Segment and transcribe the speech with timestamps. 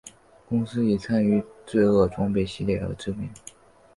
[0.49, 3.29] 公司以参与罪恶装备系列而知名。